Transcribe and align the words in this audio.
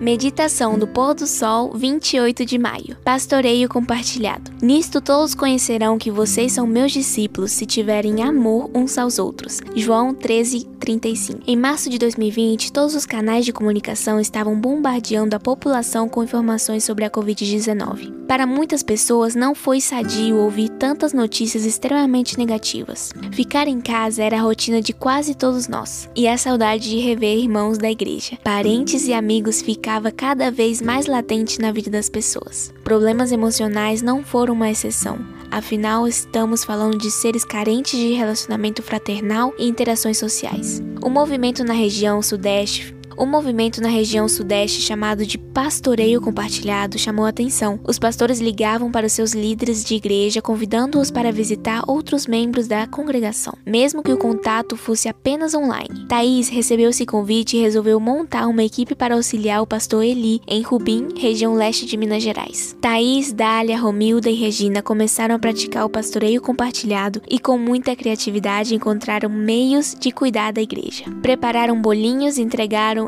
Meditação 0.00 0.78
do 0.78 0.86
pôr 0.86 1.12
do 1.12 1.26
sol, 1.26 1.72
28 1.74 2.44
de 2.44 2.56
maio. 2.56 2.96
Pastoreio 3.04 3.68
compartilhado. 3.68 4.52
Nisto 4.62 5.00
todos 5.00 5.34
conhecerão 5.34 5.98
que 5.98 6.10
vocês 6.10 6.52
são 6.52 6.66
meus 6.68 6.92
discípulos 6.92 7.50
se 7.50 7.66
tiverem 7.66 8.22
amor 8.22 8.70
uns 8.72 8.96
aos 8.96 9.18
outros. 9.18 9.60
João 9.74 10.14
13, 10.14 10.64
35. 10.78 11.42
Em 11.46 11.56
março 11.56 11.90
de 11.90 11.98
2020, 11.98 12.72
todos 12.72 12.94
os 12.94 13.04
canais 13.04 13.44
de 13.44 13.52
comunicação 13.52 14.20
estavam 14.20 14.58
bombardeando 14.58 15.34
a 15.34 15.40
população 15.40 16.08
com 16.08 16.22
informações 16.22 16.84
sobre 16.84 17.04
a 17.04 17.10
Covid-19. 17.10 18.17
Para 18.28 18.46
muitas 18.46 18.82
pessoas, 18.82 19.34
não 19.34 19.54
foi 19.54 19.80
sadio 19.80 20.36
ouvir 20.36 20.68
tantas 20.68 21.14
notícias 21.14 21.64
extremamente 21.64 22.36
negativas. 22.36 23.10
Ficar 23.32 23.66
em 23.66 23.80
casa 23.80 24.22
era 24.22 24.36
a 24.36 24.42
rotina 24.42 24.82
de 24.82 24.92
quase 24.92 25.34
todos 25.34 25.66
nós, 25.66 26.10
e 26.14 26.28
a 26.28 26.36
saudade 26.36 26.90
de 26.90 26.98
rever 26.98 27.38
irmãos 27.38 27.78
da 27.78 27.90
igreja, 27.90 28.36
parentes 28.44 29.08
e 29.08 29.14
amigos 29.14 29.62
ficava 29.62 30.10
cada 30.12 30.50
vez 30.50 30.82
mais 30.82 31.06
latente 31.06 31.58
na 31.58 31.72
vida 31.72 31.90
das 31.90 32.10
pessoas. 32.10 32.70
Problemas 32.84 33.32
emocionais 33.32 34.02
não 34.02 34.22
foram 34.22 34.52
uma 34.52 34.70
exceção. 34.70 35.18
Afinal, 35.50 36.06
estamos 36.06 36.62
falando 36.62 36.98
de 36.98 37.10
seres 37.10 37.46
carentes 37.46 37.98
de 37.98 38.12
relacionamento 38.12 38.82
fraternal 38.82 39.54
e 39.58 39.66
interações 39.66 40.18
sociais. 40.18 40.82
O 41.00 41.08
movimento 41.08 41.64
na 41.64 41.72
região 41.72 42.20
Sudeste 42.20 42.97
o 43.18 43.26
movimento 43.26 43.80
na 43.80 43.88
região 43.88 44.28
sudeste 44.28 44.80
chamado 44.80 45.26
de 45.26 45.36
pastoreio 45.36 46.20
compartilhado 46.20 46.98
chamou 46.98 47.26
atenção. 47.26 47.80
Os 47.84 47.98
pastores 47.98 48.38
ligavam 48.40 48.92
para 48.92 49.06
os 49.06 49.12
seus 49.12 49.32
líderes 49.32 49.84
de 49.84 49.96
igreja 49.96 50.40
convidando-os 50.40 51.10
para 51.10 51.32
visitar 51.32 51.82
outros 51.88 52.26
membros 52.26 52.68
da 52.68 52.86
congregação, 52.86 53.54
mesmo 53.66 54.02
que 54.02 54.12
o 54.12 54.18
contato 54.18 54.76
fosse 54.76 55.08
apenas 55.08 55.52
online. 55.52 56.06
Thaís 56.08 56.48
recebeu 56.48 56.90
esse 56.90 57.04
convite 57.04 57.56
e 57.56 57.60
resolveu 57.60 57.98
montar 57.98 58.46
uma 58.46 58.62
equipe 58.62 58.94
para 58.94 59.16
auxiliar 59.16 59.62
o 59.62 59.66
pastor 59.66 60.04
Eli 60.04 60.40
em 60.46 60.62
Rubim, 60.62 61.08
região 61.16 61.54
leste 61.54 61.86
de 61.86 61.96
Minas 61.96 62.22
Gerais. 62.22 62.76
Thaís, 62.80 63.32
Dália, 63.32 63.78
Romilda 63.78 64.30
e 64.30 64.34
Regina 64.34 64.80
começaram 64.80 65.34
a 65.34 65.38
praticar 65.38 65.84
o 65.84 65.90
pastoreio 65.90 66.40
compartilhado 66.40 67.20
e 67.28 67.40
com 67.40 67.58
muita 67.58 67.96
criatividade 67.96 68.74
encontraram 68.74 69.28
meios 69.28 69.96
de 69.98 70.12
cuidar 70.12 70.52
da 70.52 70.62
igreja. 70.62 71.04
Prepararam 71.20 71.80
bolinhos 71.80 72.38
e 72.38 72.42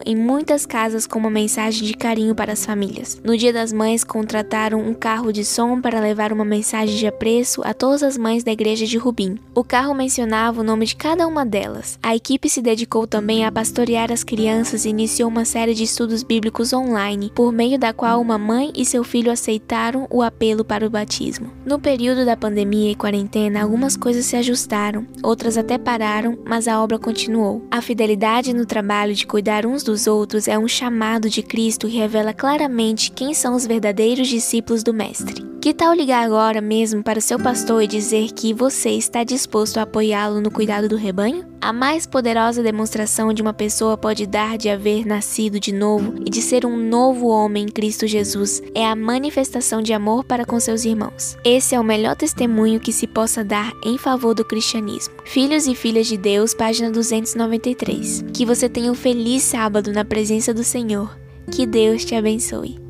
em 0.05 0.17
muitas 0.17 0.65
casas 0.67 1.07
com 1.07 1.19
uma 1.19 1.31
mensagem 1.31 1.87
de 1.87 1.95
carinho 1.95 2.35
para 2.35 2.53
as 2.53 2.65
famílias. 2.65 3.21
No 3.25 3.37
Dia 3.37 3.53
das 3.53 3.73
Mães, 3.73 4.05
contrataram 4.05 4.81
um 4.81 4.95
carro 4.95 5.33
de 5.33 5.45
som 5.45 5.81
para 5.81 6.01
levar 6.01 6.33
uma 6.33 6.45
mensagem 6.45 6.97
de 6.97 7.07
apreço 7.07 7.63
a 7.65 7.75
todas 7.75 8.03
as 8.03 8.17
mães 8.17 8.45
da 8.45 8.53
igreja 8.53 8.87
de 8.87 8.97
Rubim. 8.97 9.39
O 9.55 9.65
carro 9.65 9.95
mencionava 9.95 10.61
o 10.61 10.65
nome 10.65 10.87
de 10.87 10.97
cada 10.97 11.27
uma 11.27 11.45
delas. 11.45 11.99
A 12.03 12.15
equipe 12.15 12.49
se 12.49 12.63
dedicou 12.63 13.07
também 13.07 13.45
a 13.45 13.53
pastorear 13.53 14.13
as 14.13 14.23
crianças 14.23 14.85
e 14.85 14.91
iniciou 14.91 15.29
uma 15.29 15.45
série 15.45 15.75
de 15.75 15.85
estudos 15.85 16.23
bíblicos 16.23 16.73
online, 16.73 17.33
por 17.35 17.53
meio 17.53 17.79
da 17.79 17.93
qual 17.93 18.21
uma 18.21 18.39
mãe 18.39 18.73
e 18.77 18.85
seu 18.85 19.03
filho 19.03 19.33
aceitaram 19.33 20.07
o 20.11 20.23
apelo 20.23 20.65
para 20.65 20.87
o 20.87 20.91
batismo. 20.91 21.51
No 21.67 21.79
período 21.79 22.25
da 22.25 22.37
pandemia 22.37 22.93
e 22.93 22.95
quarentena, 22.95 23.63
algumas 23.63 23.97
coisas 23.97 24.25
se 24.25 24.37
ajustaram, 24.37 25.07
outras 25.23 25.59
até 25.59 25.77
pararam, 25.77 26.39
mas 26.45 26.69
a 26.69 26.81
obra 26.81 26.99
continuou. 26.99 27.65
A 27.71 27.83
fidelidade 27.83 28.55
no 28.55 28.65
trabalho 28.65 29.15
de 29.15 29.27
cuidar 29.27 29.67
uns 29.67 29.83
dos 29.83 29.90
dos 29.91 30.07
outros 30.07 30.47
é 30.47 30.57
um 30.57 30.69
chamado 30.69 31.29
de 31.29 31.43
Cristo 31.43 31.89
que 31.89 31.97
revela 31.97 32.33
claramente 32.33 33.11
quem 33.11 33.35
são 33.35 33.57
os 33.57 33.67
verdadeiros 33.67 34.29
discípulos 34.29 34.85
do 34.85 34.95
Mestre. 34.95 35.50
Que 35.61 35.75
tal 35.75 35.93
ligar 35.93 36.25
agora 36.25 36.59
mesmo 36.63 37.03
para 37.03 37.19
o 37.19 37.23
seu 37.23 37.39
pastor 37.39 37.83
e 37.83 37.87
dizer 37.87 38.33
que 38.33 38.55
você 38.55 38.93
está 38.93 39.23
disposto 39.23 39.77
a 39.77 39.83
apoiá-lo 39.83 40.41
no 40.41 40.51
cuidado 40.51 40.89
do 40.89 40.97
rebanho? 40.97 41.45
A 41.61 41.71
mais 41.71 42.07
poderosa 42.07 42.63
demonstração 42.63 43.31
de 43.31 43.43
uma 43.43 43.53
pessoa 43.53 43.95
pode 43.99 44.27
dar 44.27 44.57
de 44.57 44.71
haver 44.71 45.05
nascido 45.05 45.61
de 45.61 45.71
novo 45.71 46.15
e 46.25 46.31
de 46.31 46.41
ser 46.41 46.65
um 46.65 46.79
novo 46.79 47.27
homem 47.27 47.65
em 47.65 47.69
Cristo 47.69 48.07
Jesus 48.07 48.63
é 48.75 48.87
a 48.87 48.97
manifestação 48.97 49.83
de 49.83 49.93
amor 49.93 50.25
para 50.25 50.47
com 50.47 50.59
seus 50.59 50.87
irmãos. 50.87 51.37
Esse 51.45 51.75
é 51.75 51.81
o 51.81 51.85
melhor 51.85 52.17
testemunho 52.17 52.81
que 52.81 52.91
se 52.91 53.07
possa 53.07 53.45
dar 53.45 53.71
em 53.85 53.99
favor 53.99 54.35
do 54.35 54.47
cristianismo. 54.47 55.13
Filhos 55.27 55.67
e 55.67 55.75
filhas 55.75 56.07
de 56.07 56.17
Deus, 56.17 56.55
página 56.55 56.91
293. 56.91 58.25
Que 58.33 58.47
você 58.47 58.67
tenha 58.67 58.91
um 58.91 58.95
feliz 58.95 59.43
sábado 59.43 59.93
na 59.93 60.07
presença 60.07 60.55
do 60.55 60.65
Senhor. 60.65 61.15
Que 61.53 61.67
Deus 61.67 62.03
te 62.03 62.15
abençoe. 62.15 62.90